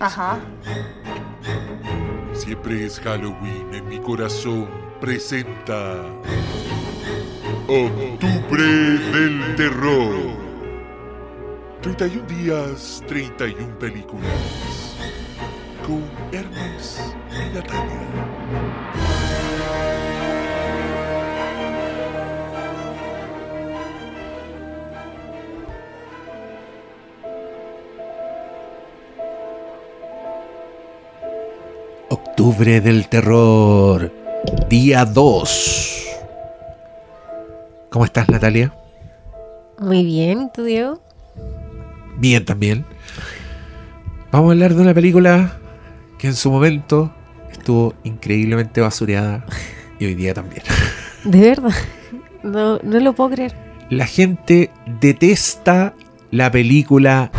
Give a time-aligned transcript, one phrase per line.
[0.00, 0.40] Ajá.
[2.32, 4.68] Siempre es Halloween en mi corazón.
[5.00, 6.02] Presenta.
[7.68, 10.50] Octubre del Terror.
[11.82, 14.96] 31 días, 31 películas.
[15.86, 18.29] Con Hermes y Natalia.
[32.40, 34.10] Octubre del Terror,
[34.70, 36.06] día 2.
[37.90, 38.72] ¿Cómo estás, Natalia?
[39.78, 41.02] Muy bien, ¿tú, Diego?
[42.16, 42.86] Bien también.
[44.32, 45.58] Vamos a hablar de una película
[46.18, 47.12] que en su momento
[47.52, 49.44] estuvo increíblemente basureada
[49.98, 50.62] y hoy día también.
[51.24, 51.74] De verdad.
[52.42, 53.54] No, no lo puedo creer.
[53.90, 55.92] La gente detesta
[56.30, 57.30] la película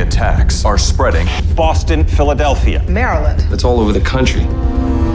[0.00, 1.26] attacks are spreading.
[1.54, 2.82] Boston, Philadelphia.
[2.88, 3.44] Maryland.
[3.50, 4.42] It's all over the country.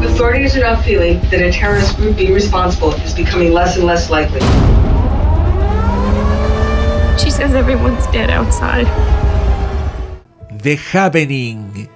[0.05, 4.09] Authorities are now feeling that a terrorist group being responsible is becoming less and less
[4.09, 4.39] likely.
[7.17, 8.87] She says everyone's dead outside.
[10.61, 11.89] The Happening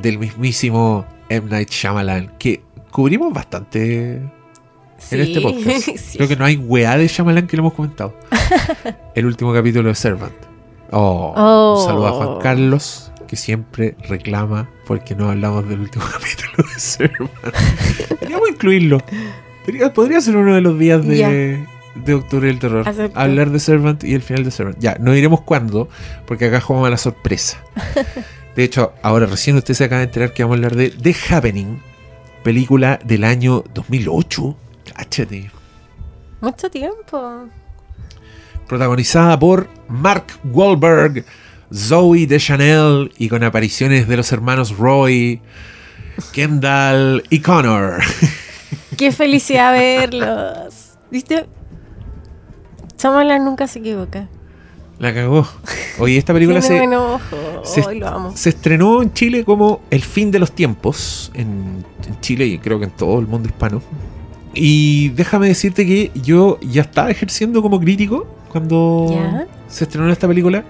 [0.00, 1.48] del mismísimo M.
[1.48, 4.14] Night Shyamalan, que cubrimos bastante
[5.10, 5.88] en este podcast.
[5.98, 6.16] sí.
[6.18, 8.14] Creo que no hay weá de Shyamalan que lo hemos comentado.
[9.14, 10.34] El último capítulo de Servant.
[10.92, 11.80] Oh, Oh.
[11.80, 16.78] Un saludo a Juan Carlos, que siempre reclama porque no hablamos del último capítulo de
[16.80, 17.30] Servant.
[18.10, 18.98] Deberíamos incluirlo.
[19.64, 22.86] Podría, podría ser uno de los días de, de Octubre del Terror.
[22.88, 23.18] Acepto.
[23.18, 24.78] Hablar de Servant y el final de Servant.
[24.80, 25.88] Ya, no diremos cuándo,
[26.26, 27.58] porque acá jugamos a la sorpresa.
[28.56, 31.16] De hecho, ahora recién usted se acaba de enterar que vamos a hablar de The
[31.30, 31.80] Happening,
[32.42, 34.56] película del año 2008.
[34.94, 35.50] Cáchate.
[36.42, 37.46] Mucho tiempo.
[38.72, 41.26] Protagonizada por Mark Wahlberg,
[41.70, 45.42] Zoe Deschanel y con apariciones de los hermanos Roy,
[46.32, 47.98] Kendall y Connor.
[48.96, 50.94] Qué felicidad verlos.
[51.10, 51.44] ¿Viste?
[52.98, 54.26] Shyamalan nunca se equivoca.
[54.98, 55.46] La cagó.
[55.98, 56.68] Oye, esta película se,
[57.64, 58.32] se, Ay, lo amo.
[58.34, 62.78] se estrenó en Chile como El fin de los tiempos, en, en Chile y creo
[62.78, 63.82] que en todo el mundo hispano.
[64.54, 69.46] Y déjame decirte que yo ya estaba ejerciendo como crítico cuando ¿Ya?
[69.68, 70.64] se estrenó esta película.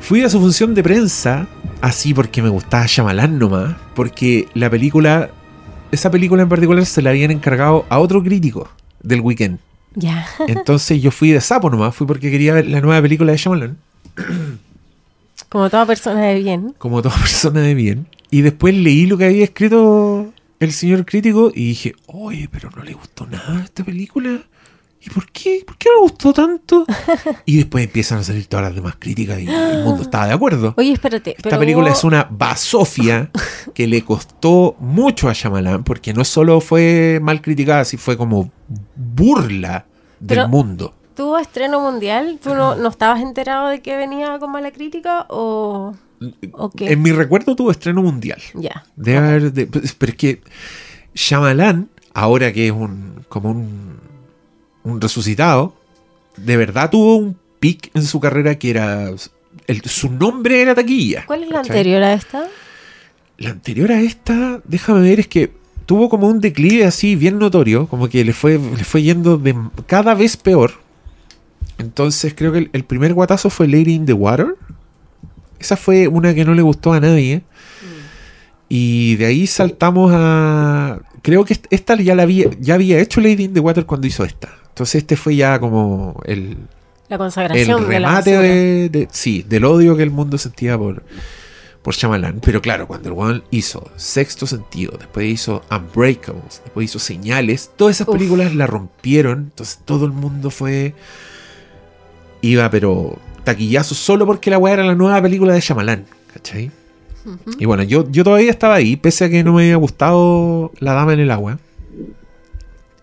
[0.00, 1.46] Fui a su función de prensa,
[1.80, 5.30] así porque me gustaba Shyamalan nomás, porque la película,
[5.92, 8.68] esa película en particular se la habían encargado a otro crítico
[9.02, 9.58] del weekend.
[9.94, 10.26] Ya.
[10.46, 13.76] Entonces yo fui de sapo nomás, fui porque quería ver la nueva película de Shyamalan,
[15.48, 16.74] Como toda persona de bien.
[16.78, 18.06] como toda persona de bien.
[18.30, 22.82] Y después leí lo que había escrito el señor crítico y dije, oye, pero no
[22.84, 24.40] le gustó nada esta película.
[25.02, 25.62] ¿Y por qué?
[25.66, 26.84] ¿Por qué no le gustó tanto?
[27.46, 30.74] Y después empiezan a salir todas las demás críticas y el mundo estaba de acuerdo.
[30.76, 31.34] Oye, espérate.
[31.38, 33.30] Esta película es una basofia
[33.74, 38.50] que le costó mucho a Shyamalan porque no solo fue mal criticada, sino fue como
[38.96, 39.86] burla
[40.20, 40.94] del Pero- mundo.
[41.14, 42.38] ¿Tuvo estreno mundial?
[42.42, 45.94] ¿Tú no, no estabas enterado de que venía con mala crítica o,
[46.52, 46.92] o qué?
[46.92, 48.40] En mi recuerdo tuvo estreno mundial.
[48.54, 48.84] Ya.
[48.96, 50.40] Debe haber de- pero es que
[51.14, 53.98] Shyamalan, ahora que es un como un,
[54.84, 55.74] un resucitado,
[56.36, 59.10] de verdad tuvo un pic en su carrera que era
[59.66, 61.24] el- su nombre era taquilla.
[61.26, 61.76] ¿Cuál es la ¿cachai?
[61.78, 62.44] anterior a esta?
[63.38, 65.50] La anterior a esta, déjame ver, es que
[65.86, 69.56] tuvo como un declive así bien notorio, como que le fue, le fue yendo de
[69.86, 70.72] cada vez peor.
[71.78, 74.54] Entonces creo que el, el primer guatazo fue Lady in the Water.
[75.58, 77.42] Esa fue una que no le gustó a nadie.
[78.68, 81.00] Y de ahí saltamos a...
[81.22, 84.06] Creo que est- esta ya la había, ya había hecho Lady in the Water cuando
[84.06, 84.48] hizo esta.
[84.80, 86.56] Entonces este fue ya como el,
[87.10, 90.78] La el consagración de la remate de, de- sí, del odio que el mundo sentía
[90.78, 91.02] por,
[91.82, 92.40] por Shyamalan.
[92.42, 97.96] Pero claro, cuando el one hizo Sexto Sentido, después hizo Unbreakables, después hizo Señales, todas
[97.96, 98.14] esas Uf.
[98.14, 99.38] películas la rompieron.
[99.50, 100.94] Entonces todo el mundo fue...
[102.40, 106.06] Iba, pero taquillazo solo porque la weá era la nueva película de Shyamalan.
[106.32, 106.70] ¿Cachai?
[107.58, 110.94] Y bueno, yo, yo todavía estaba ahí, pese a que no me había gustado La
[110.94, 111.58] Dama en el Agua.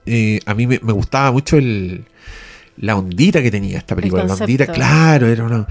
[0.08, 2.06] Eh, a mí me, me gustaba mucho el,
[2.78, 4.24] la ondita que tenía esta película.
[4.24, 5.68] La ondita, claro, era una,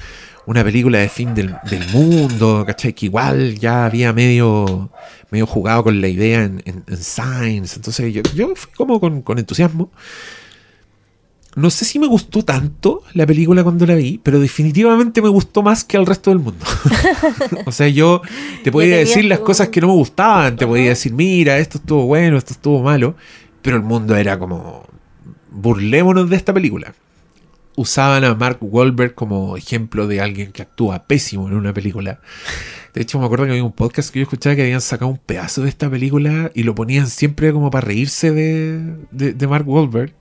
[0.47, 2.93] una película de fin del, del mundo, ¿cachai?
[2.93, 4.91] Que igual ya había medio,
[5.31, 7.77] medio jugado con la idea en, en, en Science.
[7.77, 9.91] Entonces yo, yo fui como con, con entusiasmo.
[11.55, 15.63] No sé si me gustó tanto la película cuando la vi, pero definitivamente me gustó
[15.63, 16.63] más que al resto del mundo.
[17.65, 18.21] o sea, yo
[18.63, 22.05] te podía decir las cosas que no me gustaban, te podía decir, mira, esto estuvo
[22.05, 23.17] bueno, esto estuvo malo,
[23.67, 24.87] pero el mundo era como,
[25.51, 26.95] burlémonos de esta película.
[27.75, 32.21] usaban a Mark Wahlberg como ejemplo de alguien que actúa pésimo en una película.
[32.95, 35.19] De hecho, me acuerdo que había un podcast que yo escuchaba que habían sacado un
[35.19, 40.15] pedazo de esta película y lo ponían siempre como para reírse de, de, Mark Wahlberg.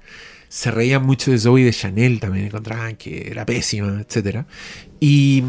[0.50, 4.39] Se reían mucho de Zoe de Chanel también, encontraban que era pésima, etc.
[5.00, 5.44] Y,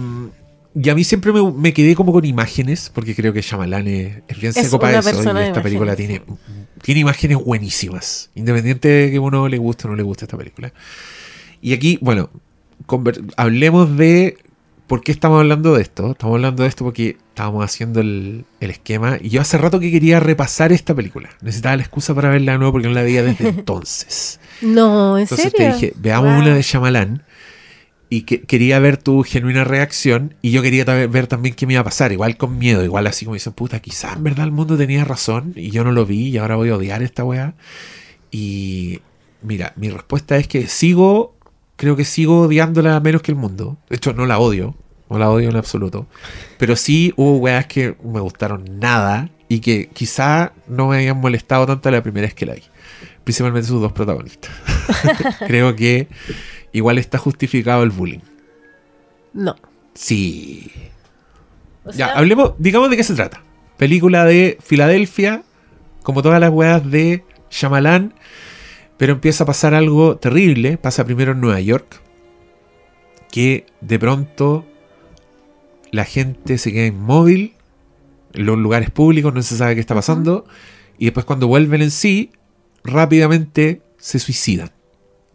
[0.78, 4.18] y a mí siempre me, me quedé como con imágenes, porque creo que Shyamalan es,
[4.28, 5.22] es bien Es seco para eso.
[5.22, 6.22] Y esta película tiene,
[6.82, 10.72] tiene imágenes buenísimas, independiente de que uno le guste o no le guste esta película.
[11.62, 12.28] Y aquí, bueno,
[13.36, 14.36] hablemos de
[14.86, 16.12] por qué estamos hablando de esto.
[16.12, 19.18] Estamos hablando de esto porque estábamos haciendo el, el esquema.
[19.20, 21.30] Y yo hace rato que quería repasar esta película.
[21.40, 24.38] Necesitaba la excusa para verla de nuevo porque no la veía desde entonces.
[24.60, 25.68] No, ¿en Entonces serio?
[25.70, 26.40] te dije, veamos Wow.
[26.42, 27.22] una de Shyamalan.
[28.08, 30.34] Y que, quería ver tu genuina reacción.
[30.42, 32.12] Y yo quería ver también qué me iba a pasar.
[32.12, 32.84] Igual con miedo.
[32.84, 35.52] Igual así como dicen, puta, quizás en verdad el mundo tenía razón.
[35.56, 36.28] Y yo no lo vi.
[36.28, 37.54] Y ahora voy a odiar esta weá.
[38.30, 39.00] Y
[39.42, 41.34] mira, mi respuesta es que sigo.
[41.76, 43.76] Creo que sigo odiándola menos que el mundo.
[43.90, 44.76] De hecho, no la odio.
[45.10, 46.06] No la odio en absoluto.
[46.58, 49.30] Pero sí hubo weas que me gustaron nada.
[49.48, 52.62] Y que quizá no me habían molestado tanto la primera vez que la vi.
[53.24, 54.52] Principalmente sus dos protagonistas.
[55.46, 56.08] creo que
[56.76, 58.20] igual está justificado el bullying.
[59.32, 59.56] No.
[59.94, 60.70] Sí.
[61.84, 63.42] O Ya, hablemos, digamos de qué se trata.
[63.78, 65.42] Película de Filadelfia,
[66.02, 68.14] como todas las weas de Shyamalan,
[68.98, 70.76] pero empieza a pasar algo terrible.
[70.76, 72.00] Pasa primero en Nueva York,
[73.30, 74.66] que de pronto
[75.92, 77.54] la gente se queda inmóvil
[78.34, 80.44] en los lugares públicos, no se sabe qué está pasando,
[80.98, 82.32] y después cuando vuelven en sí,
[82.84, 84.70] rápidamente se suicidan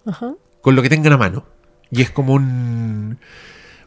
[0.05, 0.35] Ajá.
[0.61, 1.45] Con lo que tengan a mano.
[1.91, 3.17] Y es como un.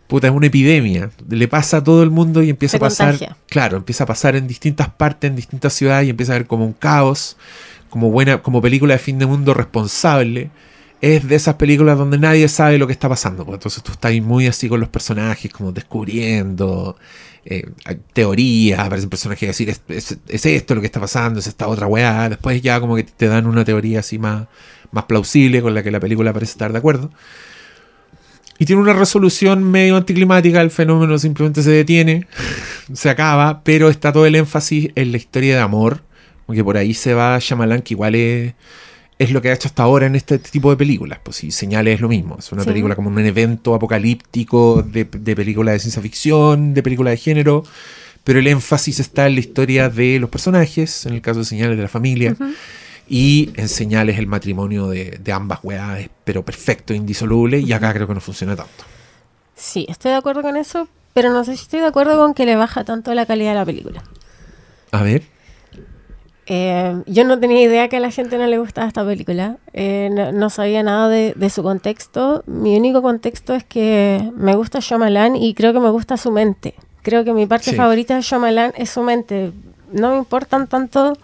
[0.06, 1.10] Puta, es una epidemia.
[1.28, 3.10] Le pasa a todo el mundo y empieza Se a pasar.
[3.12, 3.36] contagia.
[3.48, 6.66] Claro, empieza a pasar en distintas partes, en distintas ciudades y empieza a haber como
[6.66, 7.36] un caos.
[7.88, 10.50] Como buena, como película de fin de mundo responsable.
[11.00, 13.44] Es de esas películas donde nadie sabe lo que está pasando.
[13.44, 13.54] pues.
[13.56, 16.96] Entonces tú estás ahí muy así con los personajes, como descubriendo.
[17.46, 17.66] Eh,
[18.12, 22.28] teorías, aparecen personajes que decir es esto lo que está pasando, es esta otra weá.
[22.28, 24.46] Después ya como que te dan una teoría así más,
[24.90, 27.10] más plausible con la que la película parece estar de acuerdo.
[28.58, 32.26] Y tiene una resolución medio anticlimática, el fenómeno simplemente se detiene,
[32.92, 36.02] se acaba, pero está todo el énfasis en la historia de amor,
[36.46, 38.54] porque por ahí se va Shyamalan, que igual es,
[39.18, 41.18] es lo que ha hecho hasta ahora en este tipo de películas.
[41.22, 42.68] Pues si Señales es lo mismo, es una Sí.
[42.68, 47.64] película como un evento apocalíptico de, de película de ciencia ficción, de película de género,
[48.24, 51.76] pero el énfasis está en la historia de los personajes, en el caso de Señales
[51.76, 52.36] de la familia.
[53.06, 58.06] Y en señales el matrimonio de, de ambas weas, pero perfecto, indisoluble, y acá creo
[58.06, 58.84] que no funciona tanto.
[59.54, 62.46] Sí, estoy de acuerdo con eso, pero no sé si estoy de acuerdo con que
[62.46, 64.02] le baja tanto la calidad de la película.
[64.90, 65.24] A ver,
[66.46, 69.56] Eh, yo no tenía idea que a la gente no le gustaba esta película.
[69.72, 72.42] Eh, no, no sabía nada de, de su contexto.
[72.46, 76.74] Mi único contexto es que me gusta Shyamalan y creo que me gusta su mente.
[77.02, 77.76] Creo que mi parte Sí.
[77.76, 79.52] favorita de Shyamalan es su mente.
[79.92, 81.14] No me importan tanto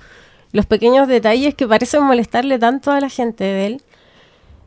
[0.52, 3.82] los pequeños detalles que parecen molestarle tanto a la gente de él.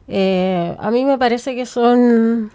[0.07, 2.51] Eh, a mí me parece que son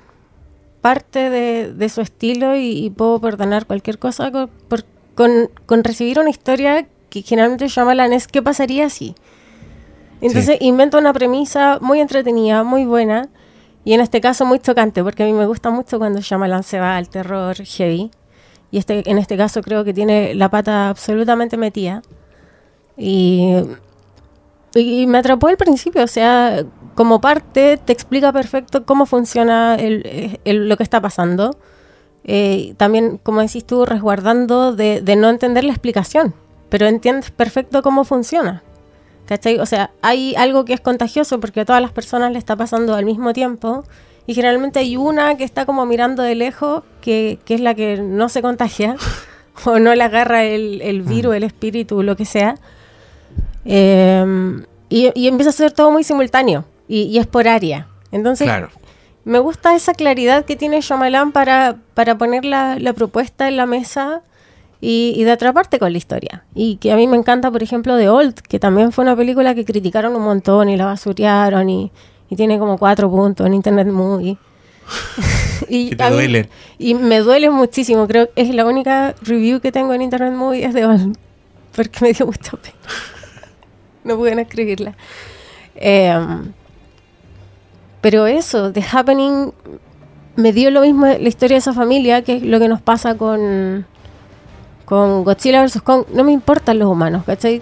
[0.80, 4.84] parte de, de su estilo y, y puedo perdonar cualquier cosa con, por-
[5.14, 9.14] con- con recibir una historia que generalmente Shyamalan es ¿qué pasaría si?
[10.20, 13.28] Entonces inventa una premisa muy entretenida, muy buena
[13.84, 16.78] y en este caso muy tocante porque a mí me gusta mucho cuando Shyamalan se
[16.80, 18.10] va al terror heavy
[18.70, 22.02] y este, en este caso creo que tiene la pata absolutamente metida
[22.96, 23.54] y,
[24.74, 30.38] y me atrapó al principio, o sea, como parte te explica perfecto cómo funciona el-
[30.44, 31.56] el- lo que está pasando.
[32.24, 36.34] Eh, también, como decís tú, resguardando de, de no entender la explicación,
[36.68, 38.62] pero entiendes perfecto cómo funciona.
[39.26, 39.58] ¿Cachai?
[39.58, 42.94] O sea, hay algo que es contagioso porque a todas las personas le está pasando
[42.94, 43.84] al mismo tiempo
[44.26, 47.98] y generalmente hay una que está como mirando de lejos, que, que es la que
[47.98, 48.96] no se contagia
[49.64, 52.54] o no le agarra el, el virus, el espíritu, lo que sea.
[53.66, 57.86] Eh, y, y empieza a ser todo muy simultáneo y, y es por área.
[58.12, 58.70] Entonces, claro.
[59.24, 63.66] me gusta esa claridad que tiene Shyamalan para, para poner la, la propuesta en la
[63.66, 64.22] mesa
[64.80, 66.44] y, y de atraparte con la historia.
[66.54, 69.54] Y que a mí me encanta, por ejemplo, The Old, que también fue una película
[69.54, 71.90] que criticaron un montón y la basurearon y,
[72.30, 74.36] y tiene como cuatro puntos en Internet Movie.
[75.68, 76.48] y te mí- duelen.
[76.78, 78.06] Y me duele muchísimo.
[78.06, 81.16] Creo que es la única review que tengo en Internet Movie es de Old.
[81.74, 82.74] Porque me dio mucha pena.
[84.04, 84.94] no pude no escribirla.
[85.74, 86.52] Em,
[88.00, 89.52] pero eso, The Happening
[90.36, 93.16] me dio lo mismo la historia de esa familia, que es lo que nos pasa
[93.16, 93.86] con,
[94.88, 95.82] con Godzilla vs.
[95.82, 96.04] Kong.
[96.14, 97.60] No me importan los humanos, ¿cachai?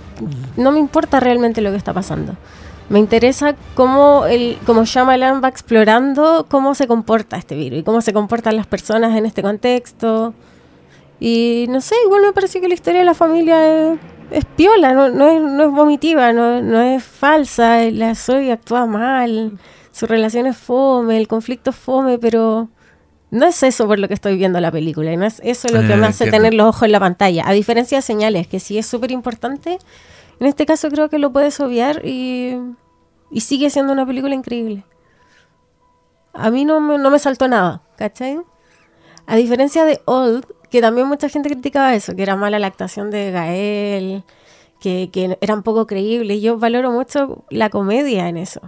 [0.57, 2.37] No me importa realmente lo que está pasando.
[2.89, 8.01] Me interesa cómo, el, cómo Shyamalan va explorando cómo se comporta este virus y cómo
[8.01, 10.35] se comportan las personas en este contexto.
[11.19, 13.99] Y no sé, igual me parece que la historia de la familia es,
[14.31, 17.83] es piola, no, no, es, no es vomitiva, no, no es falsa.
[17.91, 19.59] La Zoe actúa mal,
[19.91, 22.69] su relación es fome, el conflicto es fome, pero
[23.37, 25.13] no es eso por lo que estoy viendo la película.
[25.13, 26.45] y No es eso lo que Ah, me hace entiendo.
[26.49, 27.43] tener los ojos en la pantalla.
[27.47, 29.79] A diferencia de señales, que sí es súper importante,
[30.41, 32.57] en este caso creo que lo puedes obviar y,
[33.31, 34.85] y sigue siendo una película increíble.
[36.33, 38.39] A mí no me, no me saltó nada, ¿cachai?
[39.27, 43.11] A diferencia de Old, que también mucha gente criticaba eso, que era mala la actuación
[43.11, 44.25] de Gael,
[44.81, 46.41] que, que era un poco creíble.
[46.41, 48.61] Yo valoro mucho la comedia en eso,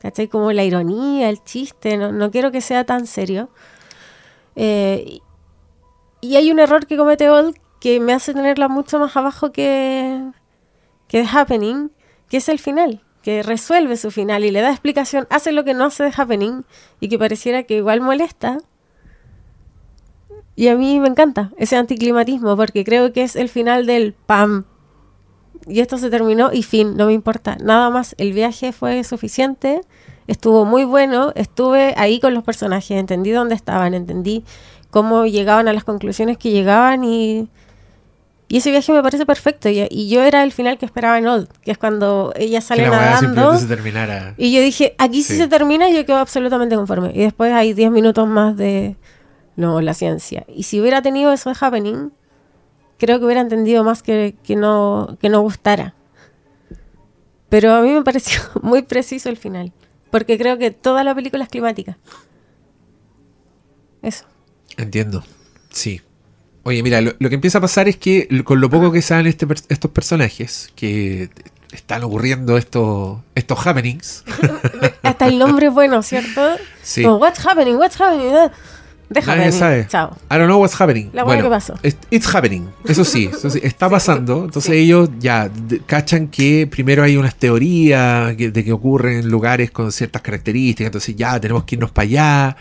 [0.00, 0.26] ¿cachai?
[0.28, 3.48] Como la ironía, el chiste, no, no quiero que sea tan serio.
[4.56, 5.18] Eh,
[6.20, 10.22] y- hay un error que comete Old que me hace tenerla mucho más abajo que,
[11.08, 11.90] que The Happening,
[12.28, 15.74] que es el final, que resuelve su final y le da explicación, hace lo que
[15.74, 16.64] no hace The Happening
[17.00, 18.58] y que pareciera que igual molesta.
[20.54, 24.64] Y a mí me encanta ese anticlimatismo porque creo que es el final del PAM.
[25.66, 27.56] Y esto se terminó y fin, no me importa.
[27.62, 29.80] Nada más, el viaje fue suficiente,
[30.32, 34.44] estuvo muy bueno, estuve ahí con los personajes, entendí dónde estaban, entendí
[34.90, 37.48] cómo llegaban a las conclusiones que llegaban y,
[38.48, 39.68] y ese viaje me parece perfecto.
[39.68, 42.66] Y, y yo era el final que esperaba en Old, que es cuando ella Que
[42.66, 43.58] sale la nadando.
[43.58, 44.34] se terminara.
[44.36, 45.34] Y yo dije, aquí sí.
[45.34, 45.38] Sí.
[45.38, 47.12] se termina y yo quedo absolutamente conforme.
[47.14, 48.96] Y después hay 10 minutos más de
[49.56, 50.44] no, la ciencia.
[50.48, 52.12] Y si hubiera tenido eso de Happening,
[52.98, 55.94] creo que hubiera entendido más que, que no, que no gustara.
[57.48, 59.72] Pero a mí me pareció muy preciso el final.
[60.12, 61.98] Porque creo que toda la película es climática.
[64.02, 64.26] Eso.
[64.76, 65.24] Entiendo.
[65.70, 66.02] Sí.
[66.64, 69.26] Oye, mira, lo, lo que empieza a pasar es que con lo poco que saben
[69.26, 71.30] este estos personajes, que
[71.72, 74.22] están ocurriendo estos, estos happenings,
[75.02, 76.56] Hasta el nombre es bueno, ¿cierto?
[76.82, 77.02] Sí.
[77.02, 77.76] Como, what's happening?
[77.76, 78.50] What's happening?
[79.20, 79.86] Ah, De nadie sabe.
[79.88, 80.16] Chao.
[80.30, 81.10] I don't know what's happening.
[81.12, 81.74] La bueno, que pasó.
[82.10, 82.66] It's happening.
[82.86, 84.44] Eso sí, eso sí, está pasando.
[84.44, 85.50] Entonces ellos ya
[85.86, 90.86] cachan que primero hay unas teorías de que ocurren en lugares con ciertas características.
[90.86, 92.56] Entonces ya tenemos que irnos para allá.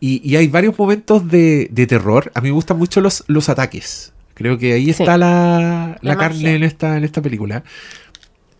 [0.00, 2.30] Y, y hay varios momentos de, de terror.
[2.34, 4.12] A mí me gustan mucho los, los ataques.
[4.34, 5.02] Creo que ahí Sí.
[5.02, 7.64] está la, la La carne en esta, en esta película.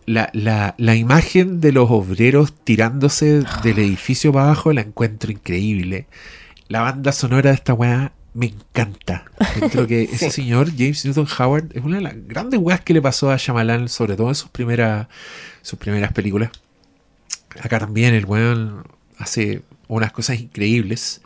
[0.05, 6.07] La, la- la imagen de los obreros tirándose del edificio para abajo la encuentro increíble.
[6.67, 9.25] La banda sonora de esta weá me encanta.
[9.71, 13.01] Creo que ese señor, James Newton Howard, es una de las grandes weas que le
[13.01, 15.07] pasó a Shyamalan, sobre todo en sus primeras,
[15.61, 16.51] sus primeras películas.
[17.61, 18.83] Acá también el weón
[19.17, 21.21] hace unas cosas increíbles.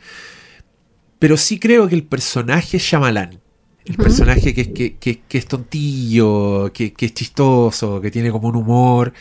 [1.18, 3.38] Pero sí creo que el personaje Shyamalan,
[3.84, 8.30] el personaje que, es- que, que- que es tontillo, que, que es chistoso, que tiene
[8.30, 9.12] como un humor,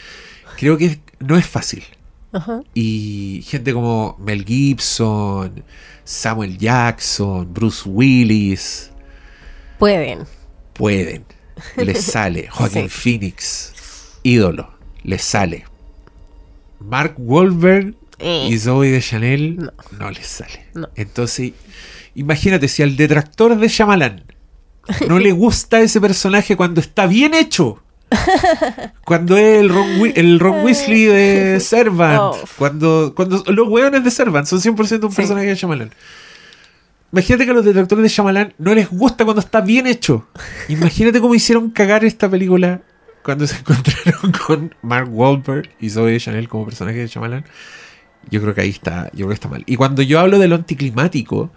[0.58, 1.84] creo que no es fácil.
[2.32, 2.62] Ajá.
[2.74, 5.64] Y gente como Mel Gibson,
[6.12, 8.92] Samuel Jackson, Bruce Willis,
[9.80, 10.26] Pueden.
[10.74, 11.24] pueden.
[11.78, 12.48] Les sale.
[12.50, 12.90] Joaquin Sí.
[12.90, 13.74] Phoenix,
[14.24, 14.70] ídolo.
[15.04, 15.64] Les sale.
[16.80, 18.50] Mark Wahlberg Eh.
[18.52, 19.72] y Zoe de Chanel No.
[19.98, 20.66] no, les sale.
[20.74, 20.90] No.
[20.96, 21.54] Entonces,
[22.14, 24.26] imagínate si al detractor de Shyamalan
[25.08, 27.82] no le gusta ese personaje cuando está bien hecho.
[29.06, 32.20] Cuando es el Ron, el Ron Weasley de Servant.
[32.22, 32.38] Oh.
[32.58, 35.16] Cuando, cuando los hueones de Servant son 100% un Sí.
[35.18, 35.92] personaje de Shyamalan.
[37.12, 40.28] Imagínate que a los detractores de Shyamalan no les gusta cuando está bien hecho.
[40.70, 42.82] Imagínate cómo hicieron cagar esta película
[43.24, 47.46] cuando se encontraron con Mark Wahlberg y Zoe Chanel como personaje de Shyamalan.
[48.30, 49.64] Yo creo que ahí está, yo creo que está mal.
[49.66, 51.52] Y cuando yo hablo de lo anticlimático,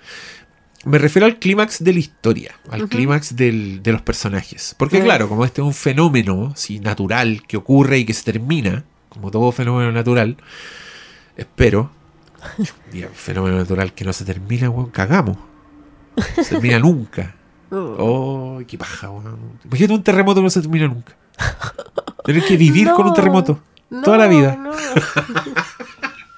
[0.85, 4.75] me refiero al clímax de la historia, al clímax de los personajes.
[4.79, 8.85] Porque claro, como este es un fenómeno sí, natural que ocurre y que se termina,
[9.09, 10.37] como todo fenómeno natural,
[11.37, 11.91] espero,
[12.93, 15.37] y un fenómeno natural que no se termina, weón, cagamos.
[16.37, 17.35] Se termina nunca.
[17.77, 19.59] Oh, qué paja, weón.
[19.65, 21.17] Imagínate un terremoto que no se termina nunca.
[22.25, 23.61] Tener que vivir con un No, terremoto
[23.91, 24.57] No, toda la vida.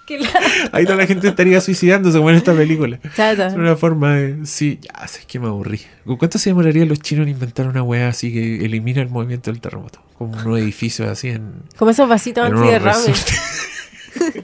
[0.08, 0.30] la-
[0.72, 2.98] Ahí toda la gente estaría suicidándose como en esta película.
[3.14, 3.48] Chata.
[3.48, 4.46] Es una forma de.
[4.46, 5.80] Sí, ya, es que me aburrí.
[6.04, 9.50] ¿Con ¿Cuánto se demorarían los chinos en inventar una weá así que elimina el movimiento
[9.50, 10.00] del terremoto?
[10.16, 11.52] Como un edificio así en.
[11.76, 13.06] Como esos vasitos en unos antiderrame.
[13.06, 13.40] resortes.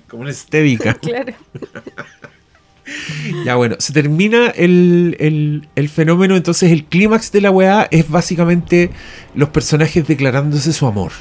[0.09, 0.95] como una estética.
[1.00, 1.33] Claro.
[3.45, 8.09] Ya bueno, se termina el, el- el fenómeno, entonces el clímax de la weá es
[8.11, 8.90] básicamente
[9.37, 11.12] los personajes declarándose su amor.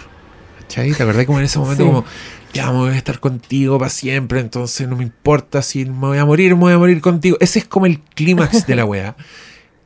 [0.75, 0.93] ¿Cachai?
[0.93, 1.89] ¿Te acordás como en ese momento Sí.
[1.89, 2.05] como,
[2.53, 6.17] ya me voy a estar contigo para siempre, entonces no me importa si me voy
[6.17, 7.37] a morir, me voy a morir contigo.
[7.39, 9.15] Ese es como el clímax de la weá.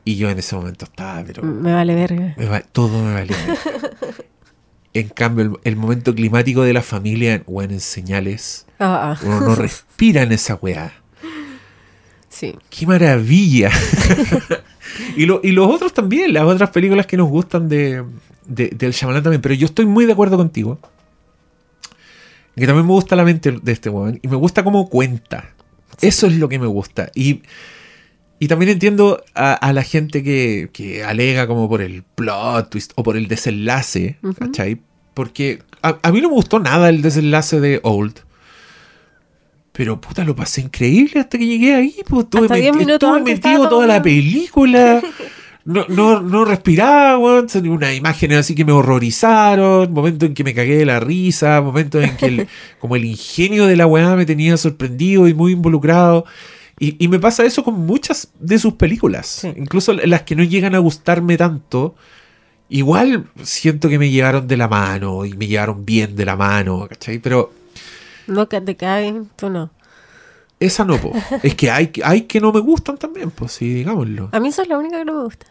[0.04, 2.34] Y yo en ese momento estaba, pero Me vale verga.
[2.36, 3.36] me va- todo me valía.
[4.94, 9.20] En cambio, el, el momento climático de la familia, bueno, en señales, Ah, ah.
[9.26, 10.90] uno no respira en esa weá.
[12.30, 12.54] Sí.
[12.70, 13.70] ¡Qué maravilla!
[15.18, 18.04] y, lo- y los otros también, las otras películas que nos gustan de,
[18.48, 19.40] de- del Shyamalan también.
[19.42, 20.78] Pero yo estoy muy de acuerdo contigo.
[22.54, 24.18] Que también me gusta la mente de este weón.
[24.22, 25.50] Y me gusta cómo cuenta.
[26.00, 27.10] Eso es lo que me gusta.
[27.14, 27.42] Y,
[28.38, 32.92] y también entiendo a, a la gente que, que alega como por el plot twist
[32.96, 34.16] o por el desenlace.
[34.38, 34.80] ¿Cachai?
[35.12, 38.20] Porque a, a mí no me gustó nada el desenlace de Old.
[39.72, 41.96] Pero puta, lo pasé increíble hasta que llegué ahí.
[42.08, 45.02] Pues, estuve Hasta 10 meti- minutos estuve metido toda la película.
[45.66, 47.48] No, no, no respiraba, weón.
[47.48, 49.92] Son unas imágenes así que me horrorizaron.
[49.92, 51.60] Momento en que me cagué de la risa.
[51.60, 55.52] Momento en que el, como el ingenio de la weá me tenía sorprendido y muy
[55.52, 56.24] involucrado.
[56.78, 59.26] Y, y me pasa eso con muchas de sus películas.
[59.26, 59.52] Sí.
[59.56, 61.94] Incluso las que no llegan a gustarme tanto.
[62.68, 66.86] Igual siento que me llevaron de la mano y me llevaron bien de la mano,
[66.88, 67.18] ¿cachai?
[67.20, 67.52] Pero
[68.26, 69.70] No que te caen, tú no.
[70.58, 71.12] esa no, po.
[71.42, 74.30] Es que hay, hay que no me gustan también, pues sí, digámoslo.
[74.32, 75.46] A mí esa es la única que no me gusta.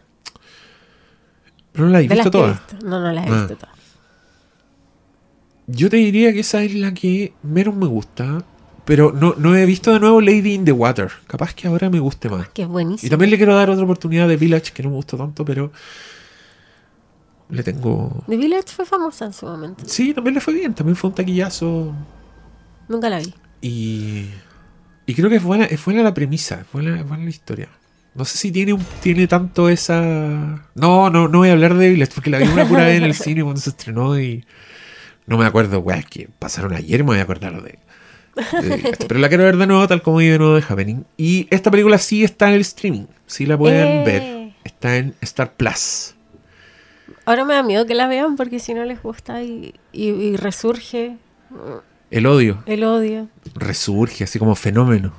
[1.76, 2.60] Pero no la las visto todas.
[2.82, 3.38] No, no las he Ah.
[3.40, 3.76] visto todas.
[5.68, 8.44] Yo te diría que esa es la que menos me gusta.
[8.84, 11.10] Pero no, no he visto de nuevo Lady in the Water.
[11.26, 12.48] Capaz que ahora me guste más.
[12.50, 13.10] Que es Y buenísimo.
[13.10, 15.72] también le quiero dar otra oportunidad de Village, que no me gustó tanto, pero
[17.48, 18.22] le tengo...
[18.28, 19.82] The Village fue famosa en su momento.
[19.86, 20.72] Sí, también le fue bien.
[20.72, 21.92] También fue un taquillazo.
[22.88, 23.34] Nunca la vi.
[23.60, 24.26] Y,
[25.04, 27.68] y creo que es buena, es buena la premisa, es buena, es buena la historia.
[28.16, 30.64] No sé si tiene, un, tiene tanto esa...
[30.74, 33.04] No, no, no voy a hablar de Village porque la vi una pura vez en
[33.04, 34.44] el cine cuando se estrenó y
[35.26, 37.78] no me acuerdo, weá, es que pasaron ayer, me voy a acordar de...
[39.08, 41.04] Pero la quiero ver de nuevo, tal como vi de nuevo de Happening.
[41.16, 44.04] Y esta película sí está en el streaming, sí la pueden Eh.
[44.04, 44.52] ver.
[44.64, 46.14] Está en Star Plus.
[47.24, 50.36] Ahora me da miedo que la vean porque si no les gusta y, y- y
[50.36, 51.16] resurge
[52.10, 53.28] El odio el odio.
[53.54, 55.12] resurge así como fenómeno.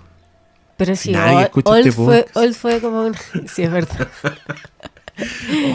[0.78, 2.26] Pero sí, Nadie Old, escucha Old este fue.
[2.34, 3.16] Old fue como un...
[3.48, 4.08] Sí, es verdad.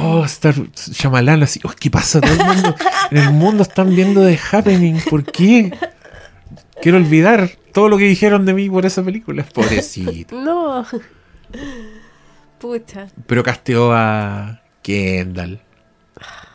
[0.00, 1.58] Oh, Star Shyamalan así.
[1.64, 2.20] Oh, ¿Qué pasa?
[2.20, 2.76] Todo el mundo,
[3.10, 5.00] en el mundo están viendo The Happening.
[5.10, 5.76] ¿Por qué?
[6.80, 9.44] Quiero olvidar todo lo que dijeron de mí por esa película.
[9.52, 10.36] Pobrecito.
[10.40, 10.86] No.
[12.60, 13.08] Pucha.
[13.26, 15.60] Pero casteó a Kendall.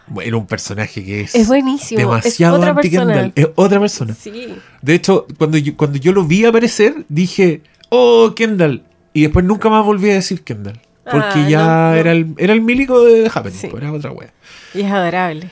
[0.07, 1.99] Bueno, un personaje que es, Es buenísimo.
[1.99, 3.07] demasiado es otra anti-Kendall.
[3.07, 3.31] persona.
[3.35, 4.15] Es otra persona.
[4.17, 4.55] Sí.
[4.81, 8.83] De hecho, cuando yo, cuando yo lo vi aparecer, dije, oh, Kendall.
[9.13, 10.79] Y después nunca más volví a decir Kendall.
[11.03, 11.95] Porque Ah, ya no, no.
[11.95, 13.57] Era, el, era el milico de The Happening.
[13.57, 13.67] Sí.
[13.67, 14.33] pues, Era otra wea.
[14.73, 15.49] Y es adorable.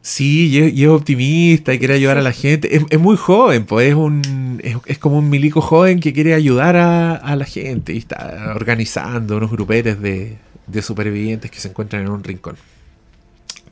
[0.00, 2.74] Sí, y es, y es optimista y quiere ayudar a la gente.
[2.74, 6.32] Es, es muy joven, pues es, un, es, es como un milico joven que quiere
[6.34, 11.68] ayudar a, a la gente y está organizando unos grupetes de, de supervivientes que se
[11.68, 12.56] encuentran en un rincón.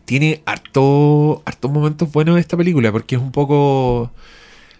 [0.04, 4.12] Tiene harto, hartos momentos buenos esta película porque es un poco...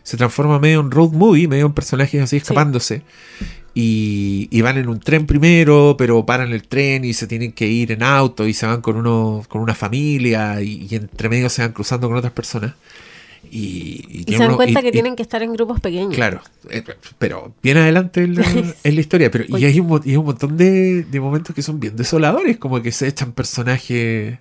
[0.07, 3.03] Se transforma medio en road movie, medio en personajes así escapándose.
[3.75, 7.67] Y, y van en un tren primero, pero paran el tren y se tienen que
[7.67, 11.49] ir en auto y se van con uno, con una familia y, y entre medio
[11.51, 12.75] se van cruzando con otras personas.
[13.51, 16.15] Y, Y se dan uno- cuenta y- que tienen que estar en grupos pequeños.
[16.15, 16.41] Claro,
[16.71, 16.85] eh,
[17.19, 18.45] pero bien adelante en la,
[18.85, 19.31] en la historia.
[19.31, 22.81] Pero, y, hay un, hay un montón de, de momentos que son bien desoladores, como
[22.81, 24.39] que se echan personajes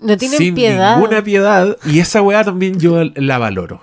[0.00, 0.94] No tienen sin piedad.
[0.96, 1.76] ninguna piedad.
[1.84, 3.80] Y esa weá también yo la valoro.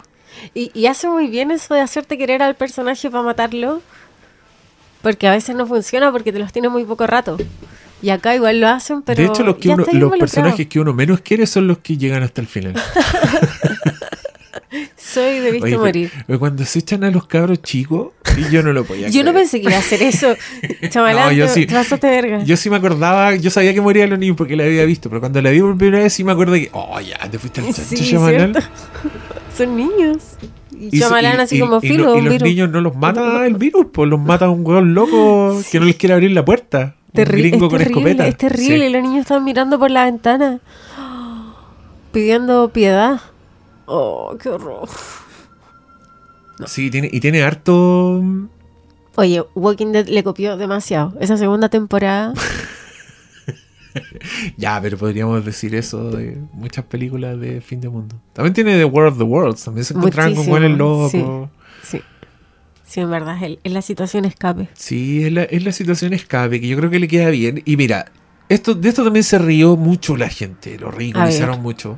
[0.53, 3.81] Y, y hace muy bien eso de hacerte querer al personaje para matarlo.
[5.01, 7.37] Porque a veces no funciona porque te los tiene muy poco rato.
[8.01, 9.21] Y acá igual lo hacen, pero.
[9.21, 12.23] de hecho, los, que uno- los personajes que uno menos quiere son los que llegan
[12.23, 12.73] hasta el final.
[14.97, 16.11] Soy de visto Oye, morir.
[16.27, 19.31] pero Cuando se echan a los cabros chicos, y yo no lo podía Yo no
[19.33, 20.35] pensé que iba a hacer eso.
[20.89, 21.65] Chavalán, No, yo sí.
[21.65, 22.43] te verga.
[22.43, 25.21] Yo sí me acordaba, yo sabía que morían los niños porque la había visto, pero
[25.21, 27.67] cuando la vi por primera vez sí me acuerdo que, oh, ya, te fuiste al
[27.73, 28.15] chancho, Sí.
[29.55, 30.17] Son niños.
[30.71, 32.47] Y, Y, Chamalán así y- como y filo, lo- y los virus.
[32.49, 35.95] niños no los mata el virus, pues los mata un hueón loco que no les
[35.95, 36.95] quiere abrir la puerta.
[37.13, 38.27] Un Terri- gringo es con terrible, escopeta.
[38.27, 38.77] Es terrible.
[38.77, 38.83] Sí.
[38.83, 40.59] Y los niños están mirando por la ventana.
[42.11, 43.21] Pidiendo piedad.
[43.85, 44.87] Oh, qué horror.
[46.65, 48.21] Sí, tiene, y tiene harto.
[49.15, 51.13] Oye, Walking Dead le copió demasiado.
[51.19, 52.33] Esa segunda temporada.
[54.57, 58.15] Ya, pero podríamos decir eso de muchas películas de fin de mundo.
[58.33, 59.63] También tiene The War of the Worlds.
[59.63, 61.11] También se encontraban con Muchísimo, buenos locos.
[61.11, 61.23] sí.
[61.83, 62.01] Sí.
[62.83, 64.69] Sí, en verdad, es, el- la situación escape.
[64.73, 67.61] Sí, es la, es la situación escape que yo creo que le queda bien.
[67.65, 68.05] Y mira,
[68.47, 71.97] esto, de esto también se rió mucho la gente, lo ridiculizaron mucho.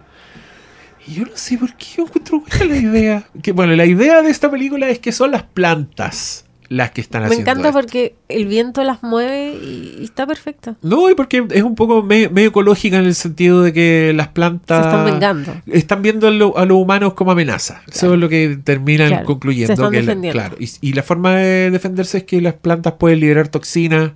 [1.05, 3.29] Y yo no sé por qué yo encuentro buena la idea.
[3.43, 7.21] Que bueno, la idea de esta película es que son las plantas las que están
[7.21, 7.79] Me haciendo encanta esto.
[7.79, 10.75] porque el viento las mueve y, está perfecto.
[10.81, 14.27] No, y porque es un poco me- medio ecológica en el sentido de que las
[14.29, 14.83] plantas...
[14.83, 15.53] Se están vengando.
[15.67, 17.81] Están viendo a, lo- a los humanos como amenaza.
[17.91, 19.67] Eso es lo que terminan Claro, concluyendo.
[19.67, 20.39] se están que la- defendiendo.
[20.39, 24.11] claro, y, y la forma de defenderse es que las plantas pueden liberar toxinas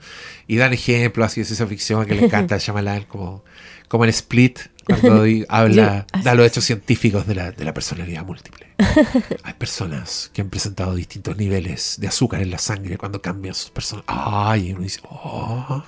[0.48, 3.44] y dan ejemplos, así es esa ficción que le encanta a Shyamalan, como,
[3.88, 8.68] como en Split, cuando habla, da los hechos científicos de la, de la personalidad múltiple.
[9.44, 13.70] Hay personas que han presentado distintos niveles de azúcar en la sangre cuando cambian sus
[13.70, 14.06] personas.
[14.08, 15.84] Ay, uno dice, oh.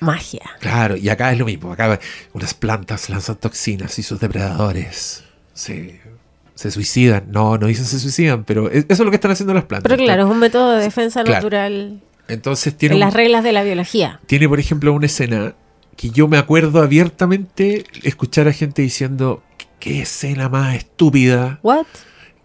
[0.00, 0.42] Magia.
[0.60, 1.72] Claro, y acá es lo mismo.
[1.72, 2.00] Acá
[2.32, 6.00] unas plantas lanzan toxinas y sus depredadores se,
[6.54, 7.24] se suicidan.
[7.28, 9.90] No, no dicen se suicidan, pero es- eso es lo que están haciendo las plantas.
[9.90, 11.36] Pero claro, es un método de defensa Claro.
[11.44, 14.20] natural Entonces tiene, en un- las reglas de la biología.
[14.26, 15.54] tiene, por ejemplo, una escena
[16.00, 19.42] que yo me acuerdo abiertamente escuchar a gente diciendo,
[19.78, 21.84] "¿Qué- escena más estúpida, ¿What?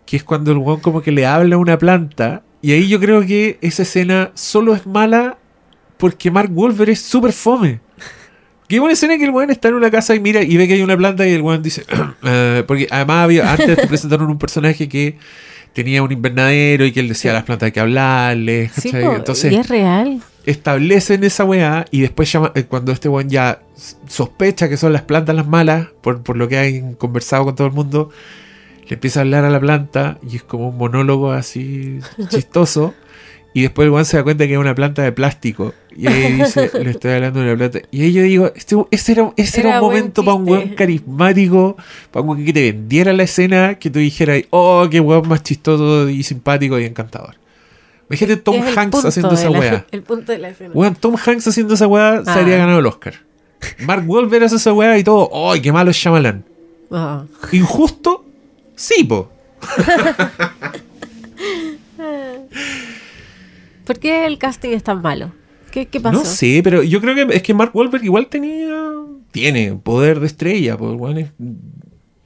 [0.05, 2.43] que es cuando el weón como que le habla a una planta.
[2.61, 5.37] Y ahí yo creo que esa escena solo es mala
[5.97, 7.79] porque Mark Wolver es súper fome.
[8.67, 10.67] Que es una escena que el weón está en una casa y mira y ve
[10.67, 11.85] que hay una planta y el weón dice...
[12.23, 15.17] eh, porque además había, antes te presentaron un personaje que
[15.71, 18.73] tenía un invernadero y que él decía a las plantas hay que hablarles.
[18.73, 20.21] Sí, po, Entonces y es real.
[20.45, 23.61] Establecen esa weá y después llama, eh, cuando este weón ya
[24.07, 27.67] sospecha que son las plantas las malas, por, por lo que han conversado con todo
[27.67, 28.09] el mundo,
[28.87, 32.93] le empieza a hablar a la planta y es como un monólogo así chistoso.
[33.53, 35.73] Y después el weón se da cuenta que es una planta de plástico.
[35.95, 37.87] Y ahí dice, le estoy hablando de una planta.
[37.89, 40.69] Y ahí yo digo, este, ese era, ese era Era un momento para un weón
[40.69, 41.77] carismático,
[42.11, 45.41] para un weón que te vendiera la escena, que tú dijeras, oh, qué weón más
[45.41, 47.35] chistoso y simpático y encantador.
[48.09, 49.85] Imagínate Tom Es Hanks haciendo esa la- weá.
[49.91, 50.71] El punto de la escena.
[50.73, 52.35] Weón, Tom Hanks haciendo esa weá se Ah.
[52.35, 53.15] habría ganado el Oscar.
[53.85, 55.29] Mark Wahlberg hace esa weá y todo.
[55.51, 56.45] ¡Ay, qué malo es Shyamalan!
[56.91, 57.23] Ah.
[57.51, 58.25] ¿Injusto?
[58.75, 59.29] Sí, po.
[63.85, 65.31] ¿Por qué el casting es tan malo?
[65.71, 66.19] ¿Qué, qué pasó?
[66.19, 68.75] No sé, pero yo creo que es que Mark Wahlberg igual tenía.
[69.31, 71.17] Tiene poder de estrella, pues, weón.
[71.17, 71.27] Es,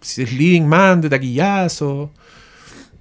[0.02, 2.12] si es leading man de taquillazo.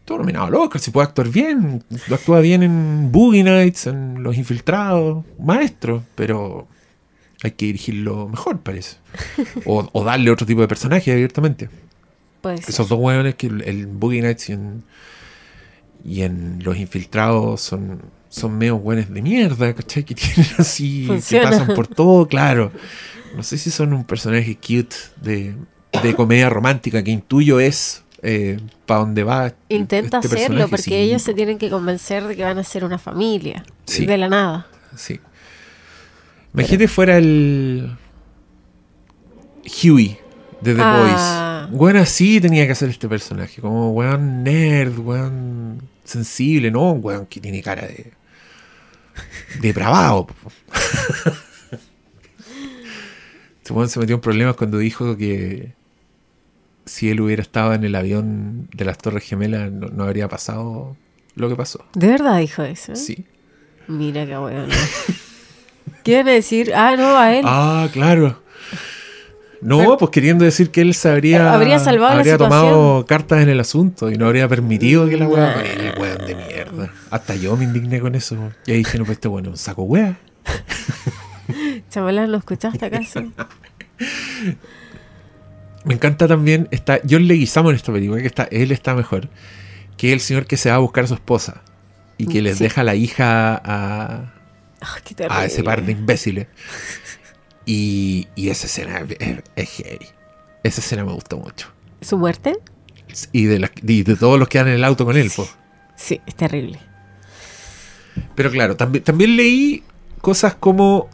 [0.09, 1.85] Todo nominado al Oscar, si puede actuar bien.
[2.11, 5.23] Actúa bien en Boogie Nights, en Los Infiltrados.
[5.39, 6.67] Maestro, pero
[7.43, 8.97] hay que dirigirlo mejor, parece.
[9.67, 11.69] O, o darle otro tipo de personaje abiertamente.
[12.41, 14.83] Pues Esos dos hueones que el, el Boogie Nights y en,
[16.03, 20.05] y en Los Infiltrados son, son medio hueones de mierda, ¿cachai?
[20.05, 21.51] Que tienen así, Funciona.
[21.51, 22.73] que pasan por todo, claro.
[23.37, 25.55] No sé si son un personaje cute de,
[26.03, 28.05] de comedia romántica, que intuyo es
[28.87, 29.53] para donde va.
[29.69, 30.95] intenta este hacerlo porque sí.
[30.95, 33.65] ellos se tienen que convencer de que van a ser una familia.
[33.87, 34.07] Sí.
[34.07, 34.67] De la nada.
[34.97, 35.21] Sí.
[36.55, 37.97] Imagínate fuera el
[39.83, 40.19] Huey
[40.61, 41.67] de The Ah.
[41.71, 41.81] Boys.
[41.81, 43.61] Weón así tenía que hacer este personaje.
[43.61, 46.93] Como weón nerd, weón sensible, ¿no?
[46.93, 48.13] Weón que tiene cara de.
[49.61, 50.27] depravado.
[53.63, 55.75] Este weón se metió en problemas cuando dijo que
[56.89, 60.97] si él hubiera estado en el avión de las Torres Gemelas no, no habría pasado
[61.35, 61.85] lo que pasó.
[61.95, 62.97] ¿De verdad dijo eso?
[62.97, 63.25] Sí.
[63.87, 64.67] Mira qué bueno.
[66.05, 66.73] ¿Quieren decir?
[66.75, 67.45] Ah, no, a él.
[67.47, 68.43] Ah, claro.
[69.61, 73.43] No, Pero- pues queriendo decir que él se habría, Habría salvado la habría tomado cartas
[73.43, 75.57] en el asunto y no habría permitido que la weá.
[75.57, 75.63] Nah.
[75.63, 76.93] El weón de mierda.
[77.11, 78.37] Hasta yo me indigné con eso.
[78.67, 80.19] Y ahí dije, no, pues este bueno, un saco weá.
[81.91, 83.23] Chavalán, ¿lo escuchaste acaso?
[85.89, 89.29] Me encanta también, está John Leguizamo en esta película, que está, él está mejor,
[89.97, 91.63] que es el señor que se va a buscar a su esposa
[92.19, 92.65] y que les Sí.
[92.65, 94.35] deja la hija a,
[95.05, 96.47] qué a ese par de imbéciles.
[97.65, 100.07] Y, y esa escena es, es heavy.
[100.63, 101.69] Esa escena me gustó mucho.
[102.01, 102.57] ¿Su muerte?
[103.33, 105.31] Y de, las- y de todos los que dan en el auto con él.
[105.35, 105.49] po.
[105.97, 106.79] Sí, es terrible.
[108.35, 109.83] Pero claro, también, también leí
[110.21, 111.09] cosas como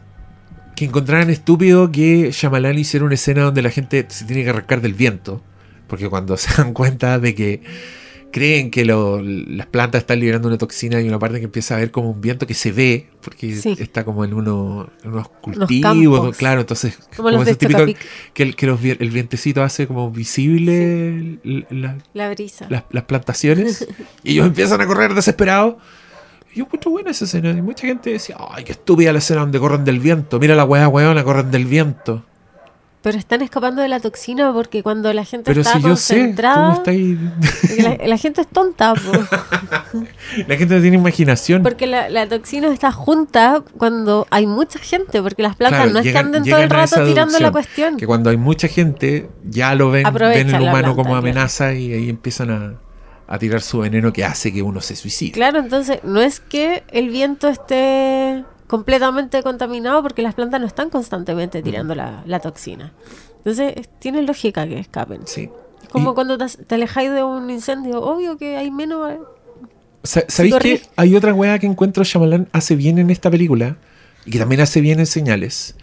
[0.75, 4.81] que encontraran estúpido que Shyamalan hiciera una escena donde la gente se tiene que arrancar
[4.81, 5.41] del viento.
[5.87, 7.61] Porque cuando se dan cuenta de que
[8.31, 11.79] creen que lo- las plantas están liberando una toxina y una parte que empieza a
[11.79, 13.77] ver como un viento que se ve, porque Sí.
[13.79, 19.09] está como en, uno, en unos cultivos, claro, entonces Como que, el, que los el
[19.11, 22.65] vientecito hace como visible la- La brisa.
[22.69, 23.87] las, las plantaciones
[24.23, 25.75] y ellos empiezan a correr desesperados.
[26.55, 27.49] Yo encuentro buena esa escena.
[27.51, 30.39] Y mucha gente decía, ay, qué estúpida la escena donde corren del viento.
[30.39, 32.23] Mira la weá, weona, corren del viento.
[33.01, 36.15] Pero están escapando de la toxina porque cuando la gente Pero está si yo sé,
[36.15, 36.73] concentrada...
[36.73, 37.19] estás ahí-
[37.61, 38.93] porque la, la gente es tonta,
[40.47, 41.61] la gente no tiene imaginación.
[41.61, 46.01] porque la, la toxina está junta cuando hay mucha gente, porque las plantas Claro, no
[46.01, 47.97] llegan- están todo el rato tirando la cuestión.
[47.97, 51.19] Que cuando hay mucha gente, ya lo ven, Aprovechan ven el humano planta, como claro.
[51.19, 52.73] amenaza y ahí empiezan a,
[53.27, 55.31] a tirar su veneno que hace que uno se suicide.
[55.31, 60.89] Claro, entonces no es que el viento esté completamente contaminado porque las plantas no están
[60.89, 62.93] constantemente tirando la, la toxina.
[63.37, 65.21] Entonces es- tiene lógica que escapen.
[65.25, 65.49] Sí.
[65.83, 69.11] Es como Y- cuando te, te alejáis de un incendio, obvio que hay menos...
[69.11, 69.19] eh,
[70.03, 73.77] Sa- ¿Sabéis que hay otra weá que encuentro Shyamalan hace bien en esta película
[74.25, 75.75] y que también hace bien en Señales?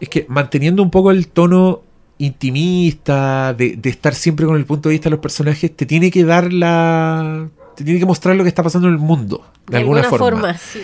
[0.00, 1.82] Es que manteniendo un poco el tono
[2.18, 6.10] intimista, de, de estar siempre con el punto de vista de los personajes, te tiene
[6.10, 7.48] que dar la...
[7.76, 10.56] te tiene que mostrar lo que está pasando en el mundo, de, alguna, forma.
[10.58, 10.80] sí.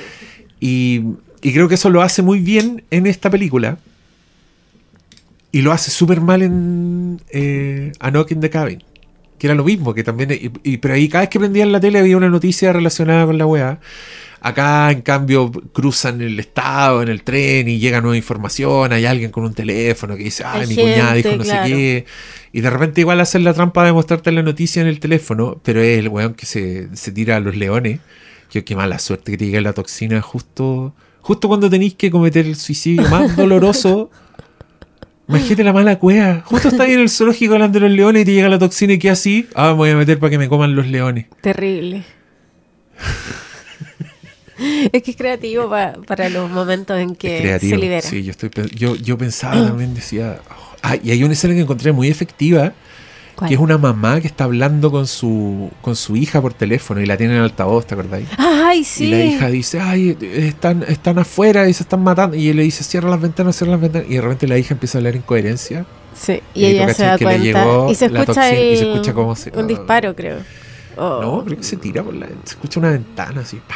[0.61, 1.03] Y,
[1.42, 3.77] y creo que eso lo hace muy bien en esta película.
[5.53, 8.83] Y lo hace súper mal en eh, A Knock in the Cabin.
[9.44, 10.30] Que era lo mismo, que también.
[10.33, 13.37] y- y- pero ahí cada vez que prendían la tele había una noticia relacionada con
[13.37, 13.78] la weá.
[14.40, 18.90] Acá, en cambio, cruzan el estado en el tren y llega nueva información.
[18.94, 21.66] Hay alguien con un teléfono que dice, ay, Hay mi cuñada gente, dijo no claro.
[21.66, 22.04] sé qué.
[22.54, 25.83] Y de repente, igual hacen la trampa de mostrarte la noticia en el teléfono, pero
[25.83, 28.00] es el weón que se, se tira a los leones.
[28.50, 32.46] Que qué mala suerte que te llegue la toxina justo, justo cuando tenéis que cometer
[32.46, 34.11] el suicidio más doloroso.
[35.26, 36.42] Imagínate la mala cueva.
[36.44, 38.92] Justo está ahí en el zoológico hablando de los leones y te llega la toxina
[38.92, 39.48] y que así.
[39.54, 41.26] Ah, me voy a meter para que me coman los leones.
[41.40, 42.04] Terrible.
[44.92, 47.76] es que es creativo pa- para los momentos en que creativo.
[47.76, 48.02] se libera.
[48.02, 50.40] Sí, yo, estoy, yo, yo pensaba también, decía.
[50.50, 52.72] oh, ah, y hay una escena que encontré muy efectiva.
[53.37, 53.49] ¿Cuál?
[53.49, 57.07] Que es una mamá que está hablando con su, con su hija por teléfono y
[57.07, 58.29] la tiene en altavoz, ¿te acordáis?
[58.38, 59.07] Ay, sí.
[59.07, 62.37] Y la hija dice, ay, están, están afuera y se están matando.
[62.37, 64.09] Y él le dice, cierra las ventanas, cierra las ventanas.
[64.09, 65.85] Y de repente la hija empieza a hablar incoherencia.
[66.14, 67.42] Sí, y, Y ella se da cuenta.
[67.42, 70.38] llegó Y se escucha, toxina y se el- escucha cómo se- un disparo, creo.
[70.97, 71.18] Oh.
[71.20, 72.27] No, creo que se tira por la...
[72.29, 73.57] Se escucha una ventana así.
[73.66, 73.75] ¡pah!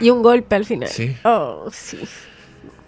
[0.00, 0.90] Y un golpe al final.
[0.90, 1.16] Sí.
[1.24, 1.98] Oh, sí.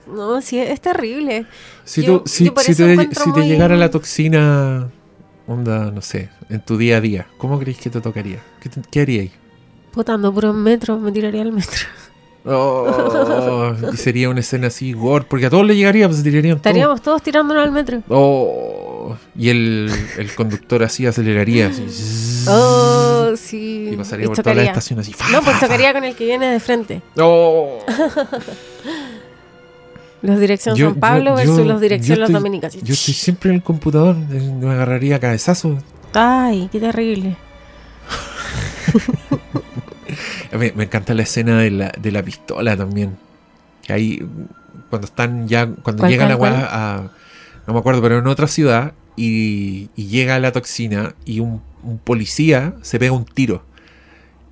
[0.07, 1.47] No, sí, es terrible.
[1.85, 4.89] Si, Yo- tú- si, yo por si eso te, si te llegara la toxina,
[5.55, 8.39] onda, no sé, en tu día a día, ¿cómo crees que te tocaría?
[8.61, 9.33] ¿Qué, te- qué haríais?
[9.93, 11.81] Puta, ando por un metro, me tiraría al metro.
[12.47, 16.57] Oh, y sería una escena así, gore, porque a todos le llegaría, pues se tirarían.
[16.57, 18.03] Estaríamos todos tirándonos al metro.
[18.09, 21.85] Oh, y el, el conductor así aceleraría, así,
[22.49, 23.91] Oh, sí.
[23.93, 25.13] y pasaría por toda la estación así.
[25.13, 25.67] fa, No, pues fa, fa.
[25.67, 27.03] chocaría con el que viene de frente.
[27.19, 27.81] Oh.
[30.23, 32.75] Los dirección Yo- San Pablo yo- versus los dirección Los Dominicas.
[32.83, 35.79] Yo estoy siempre en el computador, eh, me agarraría a cabezazo.
[36.15, 37.37] Ay, qué terrible.
[40.53, 43.17] Me, me encanta la escena de la, de la pistola también.
[43.83, 44.27] Que ahí,
[44.91, 47.11] cuando están ya, cuando ¿Cuál, llega la weá a,
[47.67, 51.99] no me acuerdo, pero en otra ciudad, y, y llega la toxina y un, un
[51.99, 53.63] policía se pega un tiro.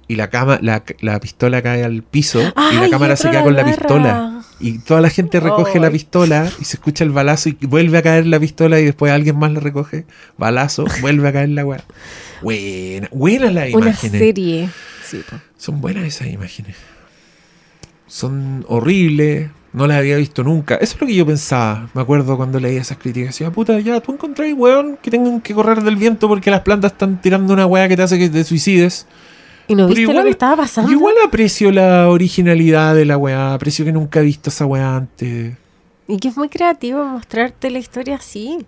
[0.09, 2.41] Y la, cama, la, la pistola cae al piso
[2.73, 4.43] y la cámara se queda la con la pistola.
[4.61, 8.03] Y toda la gente recoge la pistola y se escucha el balazo y vuelve a
[8.03, 10.07] caer la pistola y después alguien más la recoge.
[10.37, 11.85] Balazo, vuelve a caer la weá.
[12.43, 14.19] Buena, buena la Una imágenes.
[14.19, 14.69] serie.
[15.05, 15.23] Sí.
[15.57, 16.77] Son buenas esas imágenes.
[18.07, 19.51] Son horribles.
[19.73, 20.77] No las había visto nunca.
[20.77, 21.91] Eso es lo que yo pensaba.
[21.95, 23.35] Me acuerdo cuando leía esas críticas.
[23.35, 26.93] Decía, puta, ya, tú encontrás, weón, que tengan que correr del viento porque las plantas
[26.93, 29.07] están tirando una weá que te hace que te suicides.
[29.69, 30.91] ¿Y no viste lo que estaba pasando?
[30.91, 33.55] igual aprecio la originalidad de la weá.
[33.55, 35.55] Aprecio que nunca he visto esa weá antes.
[36.07, 38.65] Y que es muy creativo mostrarte la historia así.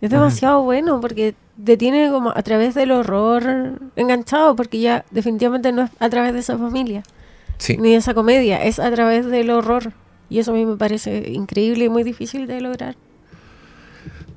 [0.00, 5.72] Es demasiado bueno porque te tiene como a través del horror enganchado porque ya definitivamente
[5.72, 7.02] no es a través de esa familia
[7.58, 7.78] Sí.
[7.78, 9.92] ni de esa comedia, es a través del horror.
[10.28, 12.96] Y eso a mí me parece increíble y muy difícil de lograr.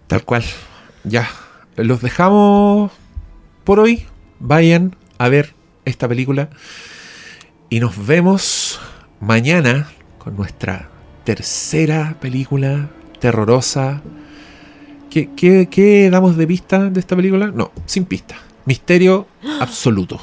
[0.07, 0.43] Tal cual.
[1.03, 1.27] Ya.
[1.75, 2.91] Los dejamos
[3.63, 4.05] por hoy.
[4.39, 5.53] Vayan a ver
[5.89, 6.49] esta película.
[7.69, 8.79] Y nos vemos
[9.19, 10.89] mañana con nuestra
[11.23, 14.01] tercera película terrorosa.
[15.09, 15.29] ¿Qué,
[15.69, 17.47] qué, damos de pista de esta película?
[17.47, 18.35] No, sin pista.
[18.65, 19.27] Misterio
[19.59, 20.19] absoluto.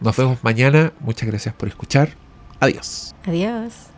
[0.00, 0.92] Nos vemos mañana.
[1.00, 2.10] Muchas gracias por escuchar.
[2.60, 3.14] Adiós.
[3.26, 3.95] Adiós.